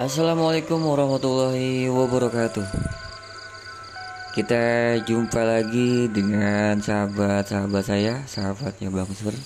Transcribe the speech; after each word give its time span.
Assalamualaikum 0.00 0.80
warahmatullahi 0.88 1.84
wabarakatuh. 1.92 2.64
Kita 4.32 4.96
jumpa 5.04 5.44
lagi 5.44 6.08
dengan 6.08 6.80
sahabat-sahabat 6.80 7.84
saya, 7.84 8.24
sahabatnya 8.24 8.88
Bang 8.88 9.12
Sur, 9.12 9.36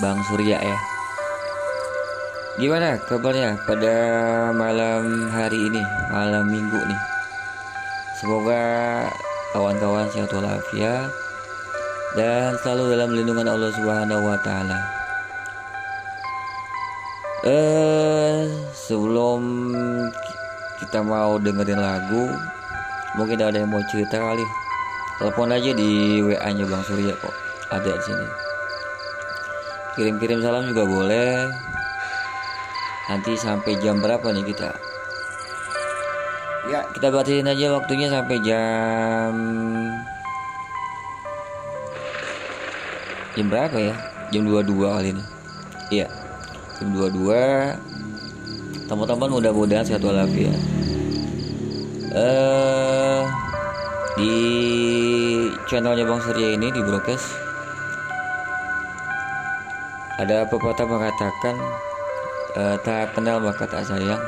Bang 0.00 0.24
Surya 0.24 0.56
ya. 0.56 0.78
Gimana 2.56 2.96
kabarnya 2.96 3.60
pada 3.68 3.96
malam 4.56 5.28
hari 5.28 5.68
ini, 5.68 5.84
malam 6.08 6.48
minggu 6.48 6.80
nih? 6.88 7.00
Semoga 8.16 8.64
kawan-kawan 9.52 10.08
sehat 10.16 10.32
walafiat 10.32 11.12
dan 12.16 12.56
selalu 12.64 12.96
dalam 12.96 13.12
lindungan 13.12 13.52
Allah 13.52 13.68
Subhanahu 13.68 14.32
wa 14.32 14.40
taala. 14.40 15.05
Eh, 17.46 18.42
sebelum 18.74 19.70
kita 20.82 20.98
mau 20.98 21.38
dengerin 21.38 21.78
lagu, 21.78 22.26
mungkin 23.14 23.38
ada 23.38 23.54
yang 23.62 23.70
mau 23.70 23.78
cerita 23.86 24.18
kali. 24.18 24.42
Telepon 25.22 25.54
aja 25.54 25.70
di 25.70 26.18
WA-nya 26.26 26.66
Bang 26.66 26.82
Surya 26.82 27.14
kok, 27.14 27.30
ada 27.70 27.86
di 27.86 28.02
sini. 28.02 28.26
Kirim-kirim 29.94 30.42
salam 30.42 30.66
juga 30.66 30.90
boleh. 30.90 31.46
Nanti 33.14 33.38
sampai 33.38 33.78
jam 33.78 34.02
berapa 34.02 34.26
nih 34.26 34.42
kita? 34.42 34.74
Ya, 36.66 36.82
kita 36.98 37.14
batasin 37.14 37.46
aja 37.46 37.78
waktunya 37.78 38.10
sampai 38.10 38.42
jam 38.42 39.30
jam 43.38 43.46
berapa 43.46 43.78
ya? 43.78 43.94
Jam 44.34 44.50
22 44.50 44.98
kali 44.98 45.08
ini. 45.14 45.24
Iya. 45.94 46.25
Jam 46.76 46.92
22. 46.92 48.84
Teman-teman 48.84 49.28
mudah-mudahan 49.32 49.80
sehat 49.80 50.04
walafiat. 50.04 50.60
Eh 52.12 53.20
di 54.16 54.36
channelnya 55.68 56.04
Bang 56.08 56.20
Surya 56.24 56.56
ini 56.56 56.72
di 56.72 56.80
broadcast 56.80 57.36
ada 60.16 60.48
pepatah 60.48 60.88
mengatakan 60.88 61.56
eh, 62.56 62.76
tak 62.80 63.12
kenal 63.12 63.44
maka 63.44 63.68
tak 63.68 63.84
sayang 63.84 64.20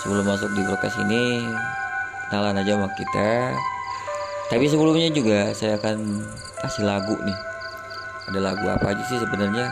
sebelum 0.00 0.24
masuk 0.24 0.48
di 0.56 0.64
broadcast 0.64 0.96
ini 1.04 1.44
kenalan 2.32 2.56
aja 2.56 2.72
sama 2.80 2.88
kita 2.96 3.52
tapi 4.48 4.64
sebelumnya 4.64 5.12
juga 5.12 5.52
saya 5.52 5.76
akan 5.76 6.24
kasih 6.64 6.88
lagu 6.88 7.20
nih 7.20 7.38
ada 8.32 8.40
lagu 8.40 8.64
apa 8.64 8.96
aja 8.96 9.02
sih 9.04 9.20
sebenarnya 9.20 9.68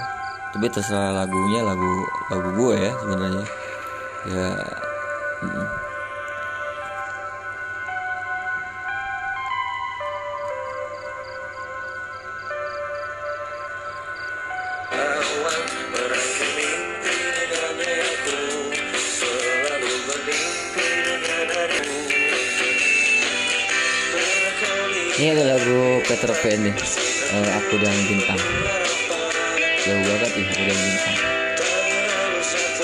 tapi 0.53 0.69
terserah 0.69 1.17
lagunya 1.17 1.65
lagu 1.65 1.93
lagu 2.29 2.49
gue 2.53 2.75
ya 2.77 2.93
sebenarnya. 3.01 3.45
Ya 4.23 4.49
ini 25.23 25.39
ada 25.39 25.55
lagu 25.55 26.03
Peter 26.03 26.35
Pan 26.35 26.59
nih 26.67 26.75
eh, 27.31 27.49
aku 27.63 27.79
dan 27.79 27.95
bintang 28.11 28.43
jauh 29.83 30.03
banget 30.07 30.31
ya 30.31 30.45
aku 30.47 30.63
dan 30.63 30.79
bintang 30.79 31.19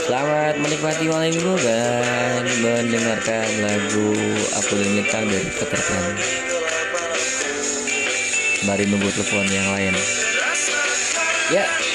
Selamat 0.08 0.54
menikmati 0.56 1.04
malam 1.04 1.28
minggu 1.28 1.54
dan 1.60 2.42
mendengarkan 2.64 3.48
lagu 3.60 4.16
Aku 4.56 4.72
dan 4.80 4.88
Bintang 4.96 5.28
dari 5.28 5.44
Peter 5.52 5.76
Pan. 5.76 6.04
Mari 8.64 8.88
nunggu 8.88 9.12
telepon 9.12 9.44
yang 9.52 9.68
lain. 9.68 9.92
Ya, 11.52 11.68
Bersama 11.68 11.87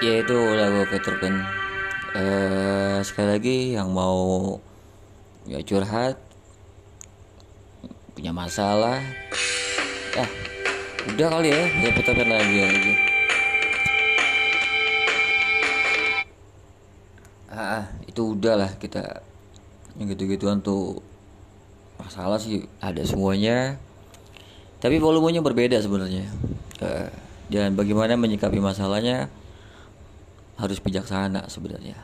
ya 0.00 0.24
itu 0.24 0.32
lagu 0.56 0.88
Peterpan 0.88 1.44
uh, 2.16 2.16
eh, 2.16 2.98
sekali 3.04 3.28
lagi 3.36 3.58
yang 3.76 3.92
mau 3.92 4.56
ya 5.44 5.60
curhat 5.60 6.16
punya 8.16 8.32
masalah. 8.32 8.96
Ah 10.16 10.28
udah 11.04 11.28
kali 11.36 11.52
ya 11.52 11.62
ya 11.68 11.90
Peterpan 11.92 12.28
lagi 12.32 12.54
ya, 12.56 12.66
lagi. 12.72 12.92
Ah, 17.52 17.60
ah 17.60 17.84
itu 18.08 18.22
udahlah 18.32 18.72
kita 18.80 19.20
yang 20.00 20.08
gitu-gituan 20.16 20.64
tuh. 20.64 21.04
Masalah 22.00 22.40
sih 22.40 22.64
ada 22.80 23.04
semuanya. 23.04 23.76
Tapi 24.80 24.96
volumenya 24.96 25.44
berbeda 25.44 25.76
sebenarnya. 25.76 26.24
Uh, 26.80 27.12
dan 27.52 27.76
bagaimana 27.76 28.16
menyikapi 28.16 28.56
masalahnya? 28.64 29.28
Harus 30.60 30.78
bijaksana 30.84 31.48
sebenarnya. 31.48 31.96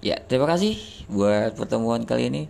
Ya 0.00 0.22
terima 0.24 0.46
kasih 0.46 0.78
buat 1.10 1.58
pertemuan 1.58 2.06
kali 2.06 2.30
ini. 2.30 2.42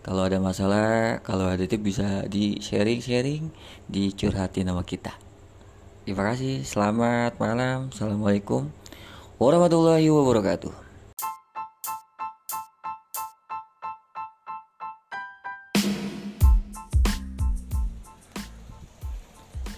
Kalau 0.00 0.24
ada 0.24 0.40
masalah 0.40 1.20
kalau 1.20 1.50
ada 1.50 1.66
tips 1.66 1.82
bisa 1.84 2.24
di 2.30 2.62
sharing 2.62 3.04
sharing 3.04 3.52
dicurhatin 3.86 4.72
sama 4.72 4.82
kita. 4.82 5.12
Terima 6.06 6.32
kasih 6.32 6.62
selamat 6.64 7.36
malam 7.36 7.92
assalamualaikum 7.92 8.70
warahmatullahi 9.36 10.08
wabarakatuh. 10.08 10.86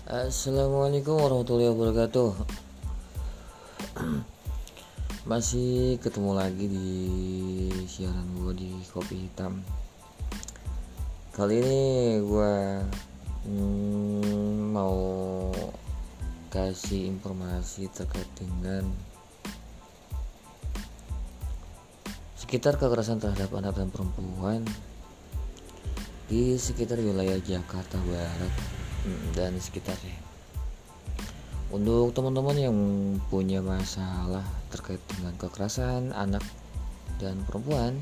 Assalamualaikum 0.08 1.20
warahmatullahi 1.20 1.68
wabarakatuh 1.68 2.32
Masih 5.28 6.00
ketemu 6.00 6.32
lagi 6.32 6.64
di 6.72 6.88
siaran 7.84 8.25
gue 8.40 8.64
di 8.64 8.72
Kopi 8.88 9.28
Hitam. 9.28 9.60
Kali 11.36 11.60
ini 11.60 11.80
gue 12.25 12.54
hmm, 13.44 14.72
mau 14.72 14.96
kasih 16.48 17.12
informasi 17.12 17.92
terkait 17.92 18.25
dengan 18.40 18.88
Sekitar 22.40 22.80
kekerasan 22.80 23.20
terhadap 23.20 23.52
anak 23.52 23.76
dan 23.76 23.92
perempuan 23.92 24.64
Di 26.26 26.56
sekitar 26.56 26.98
wilayah 27.04 27.36
Jakarta 27.38 28.00
Barat 28.02 28.78
Hmm, 28.98 29.30
dan 29.30 29.54
sekitarnya 29.54 30.27
untuk 31.68 32.16
teman-teman 32.16 32.56
yang 32.56 32.76
punya 33.28 33.60
masalah 33.60 34.44
terkait 34.72 35.00
dengan 35.12 35.36
kekerasan 35.36 36.16
anak 36.16 36.40
dan 37.20 37.36
perempuan 37.44 38.00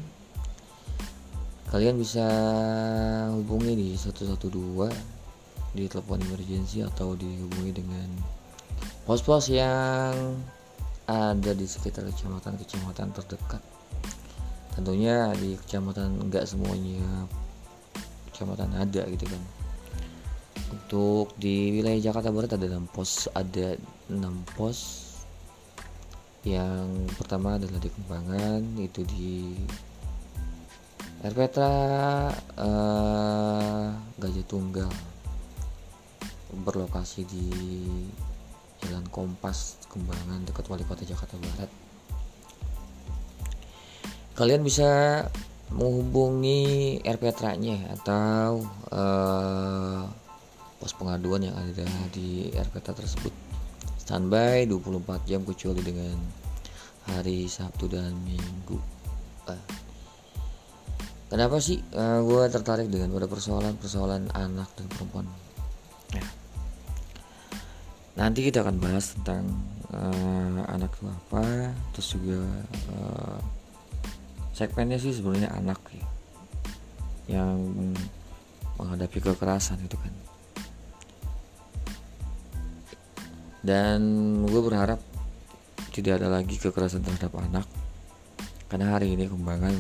kalian 1.75 1.99
bisa 1.99 2.27
hubungi 3.35 3.75
di 3.75 3.89
112 3.99 4.39
di 5.75 5.85
telepon 5.91 6.23
emergency 6.23 6.87
atau 6.87 7.19
dihubungi 7.19 7.73
dengan 7.75 8.07
pos-pos 9.03 9.51
yang 9.51 10.15
ada 11.11 11.53
di 11.55 11.67
sekitar 11.67 12.07
kecamatan-kecamatan 12.11 13.15
terdekat. 13.15 13.63
Tentunya 14.79 15.35
di 15.35 15.59
kecamatan 15.59 16.23
enggak 16.23 16.47
semuanya 16.47 17.27
kecamatan 18.31 18.71
ada 18.79 19.03
gitu 19.11 19.27
kan 19.27 19.43
untuk 20.73 21.35
di 21.39 21.79
wilayah 21.79 22.11
Jakarta 22.11 22.35
Barat 22.35 22.57
ada 22.59 22.67
enam 22.67 22.87
pos 22.91 23.31
ada 23.35 23.79
enam 24.11 24.43
pos. 24.55 25.05
Yang 26.47 27.11
pertama 27.19 27.59
adalah 27.59 27.83
di 27.83 27.91
Kembangan 27.91 28.63
itu 28.79 29.03
di 29.03 29.59
Air 31.27 31.35
Petra 31.35 31.75
uh, 32.55 33.91
Gajah 34.15 34.47
Tunggal. 34.47 34.93
Berlokasi 36.57 37.27
di 37.27 37.51
Jalan 38.79 39.11
Kompas 39.11 39.83
Kembangan 39.91 40.47
dekat 40.47 40.71
Wali 40.71 40.87
Kota 40.87 41.03
Jakarta 41.03 41.35
Barat. 41.35 41.71
Kalian 44.39 44.63
bisa 44.63 45.25
menghubungi 45.75 47.03
R 47.03 47.19
Petranya 47.19 47.91
atau 47.99 48.63
uh, 48.95 50.07
pos 50.77 50.93
pengaduan 50.93 51.45
yang 51.45 51.57
ada 51.57 51.87
di 52.13 52.53
RPT 52.53 52.87
tersebut. 52.93 53.33
Standby 54.01 54.69
24 54.71 55.27
jam 55.27 55.43
kecuali 55.43 55.83
dengan 55.83 56.15
hari 57.11 57.51
Sabtu 57.51 57.91
dan 57.91 58.15
Minggu. 58.23 58.79
Uh, 59.47 59.65
kenapa 61.31 61.59
sih 61.59 61.79
eh, 61.83 62.21
gue 62.23 62.43
tertarik 62.51 62.87
dengan 62.91 63.11
pada 63.15 63.27
persoalan-persoalan 63.27 64.31
anak 64.35 64.69
dan 64.79 64.87
perempuan? 64.91 65.27
Ya. 66.15 66.23
nanti 68.17 68.47
kita 68.47 68.63
akan 68.63 68.79
bahas 68.79 69.13
tentang 69.13 69.45
uh, 69.91 70.63
anak 70.71 70.89
itu 70.97 71.05
apa 71.11 71.75
terus 71.93 72.09
juga 72.17 72.41
uh, 72.95 73.39
segmennya 74.57 74.97
sih 74.97 75.13
sebenarnya 75.13 75.53
anak 75.53 75.83
ya 75.93 76.07
yang 77.37 77.59
menghadapi 78.79 79.19
kekerasan 79.21 79.83
itu 79.83 79.99
kan 79.99 80.15
dan 83.67 83.99
gue 84.47 84.63
berharap 84.63 85.03
tidak 85.91 86.23
ada 86.23 86.39
lagi 86.39 86.55
kekerasan 86.55 87.03
terhadap 87.03 87.35
anak. 87.43 87.67
Karena 88.71 88.95
hari 88.95 89.19
ini 89.19 89.27
kembangan 89.27 89.75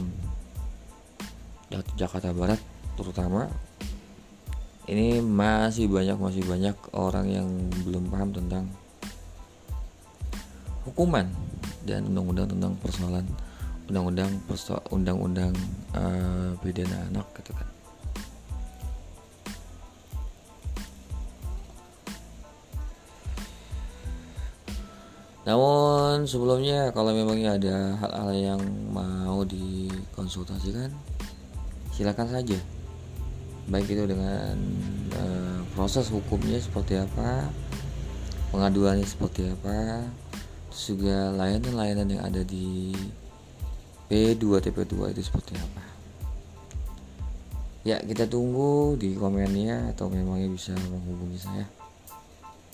Jakarta 1.94 2.34
Barat 2.34 2.58
terutama 2.98 3.46
ini 4.86 5.18
masih 5.18 5.90
banyak 5.90 6.14
masih 6.16 6.42
banyak 6.46 6.76
orang 6.94 7.26
yang 7.26 7.48
belum 7.82 8.06
paham 8.06 8.30
tentang 8.30 8.64
hukuman 10.86 11.26
dan 11.82 12.06
undang-undang 12.06 12.46
tentang 12.46 12.72
persoalan 12.78 13.26
undang-undang 13.90 14.30
undang-undang 14.94 15.52
uh, 15.94 16.54
pidana 16.62 17.10
anak 17.10 17.26
gitu 17.42 17.52
kan 17.54 17.75
Namun 25.46 26.26
sebelumnya 26.26 26.90
kalau 26.90 27.14
memangnya 27.14 27.54
ada 27.54 27.76
hal-hal 28.02 28.31
yang 28.34 28.60
mau 28.90 29.46
dikonsultasikan 29.46 30.90
silakan 31.94 32.28
saja. 32.28 32.58
Baik 33.70 33.94
itu 33.94 34.04
dengan 34.10 34.58
uh, 35.14 35.58
proses 35.78 36.10
hukumnya 36.10 36.58
seperti 36.58 36.98
apa, 36.98 37.46
pengaduannya 38.50 39.06
seperti 39.06 39.46
apa, 39.46 40.02
terus 40.70 40.84
juga 40.90 41.31
layanan-layanan 41.34 42.08
yang 42.10 42.22
ada 42.26 42.43
di 42.43 42.94
P2 44.10 44.43
TP2 44.62 45.15
itu 45.15 45.22
seperti 45.22 45.58
apa. 45.58 45.82
Ya, 47.86 48.03
kita 48.03 48.26
tunggu 48.26 48.98
di 48.98 49.15
komennya 49.15 49.94
atau 49.94 50.10
memangnya 50.10 50.50
bisa 50.50 50.74
menghubungi 50.91 51.38
saya. 51.38 51.67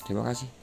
Terima 0.09 0.25
kasih. 0.25 0.62